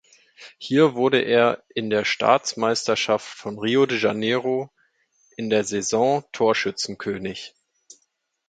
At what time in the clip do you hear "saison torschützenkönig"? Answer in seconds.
5.63-7.53